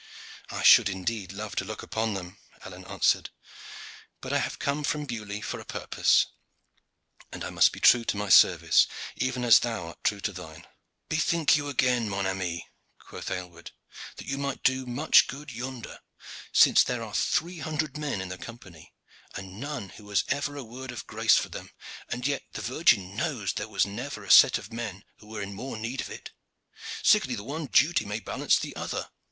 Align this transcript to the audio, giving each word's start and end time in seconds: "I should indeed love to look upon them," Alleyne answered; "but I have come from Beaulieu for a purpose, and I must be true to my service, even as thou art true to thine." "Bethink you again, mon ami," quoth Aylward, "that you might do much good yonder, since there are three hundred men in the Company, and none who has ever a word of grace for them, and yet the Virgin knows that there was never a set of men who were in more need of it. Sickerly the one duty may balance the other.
"I 0.49 0.63
should 0.63 0.89
indeed 0.89 1.31
love 1.31 1.55
to 1.57 1.63
look 1.63 1.83
upon 1.83 2.15
them," 2.15 2.39
Alleyne 2.65 2.85
answered; 2.87 3.29
"but 4.19 4.33
I 4.33 4.39
have 4.39 4.57
come 4.57 4.83
from 4.83 5.05
Beaulieu 5.05 5.43
for 5.43 5.59
a 5.59 5.63
purpose, 5.65 6.25
and 7.31 7.43
I 7.43 7.51
must 7.51 7.71
be 7.71 7.79
true 7.79 8.03
to 8.05 8.17
my 8.17 8.27
service, 8.27 8.87
even 9.15 9.43
as 9.43 9.59
thou 9.59 9.89
art 9.89 10.03
true 10.03 10.19
to 10.21 10.33
thine." 10.33 10.65
"Bethink 11.07 11.55
you 11.55 11.69
again, 11.69 12.09
mon 12.09 12.25
ami," 12.25 12.67
quoth 12.97 13.29
Aylward, 13.29 13.73
"that 14.15 14.25
you 14.25 14.39
might 14.39 14.63
do 14.63 14.87
much 14.87 15.27
good 15.27 15.51
yonder, 15.51 15.99
since 16.51 16.81
there 16.83 17.03
are 17.03 17.13
three 17.13 17.59
hundred 17.59 17.95
men 17.95 18.21
in 18.21 18.29
the 18.29 18.39
Company, 18.39 18.95
and 19.35 19.59
none 19.59 19.89
who 19.89 20.09
has 20.09 20.23
ever 20.29 20.57
a 20.57 20.63
word 20.63 20.89
of 20.91 21.05
grace 21.05 21.37
for 21.37 21.49
them, 21.49 21.69
and 22.09 22.25
yet 22.25 22.41
the 22.53 22.61
Virgin 22.63 23.15
knows 23.15 23.49
that 23.53 23.57
there 23.57 23.67
was 23.69 23.85
never 23.85 24.23
a 24.23 24.31
set 24.31 24.57
of 24.57 24.73
men 24.73 25.03
who 25.17 25.27
were 25.27 25.43
in 25.43 25.53
more 25.53 25.77
need 25.77 26.01
of 26.01 26.09
it. 26.09 26.31
Sickerly 27.03 27.35
the 27.35 27.43
one 27.43 27.67
duty 27.67 28.03
may 28.03 28.19
balance 28.19 28.57
the 28.57 28.75
other. 28.75 29.11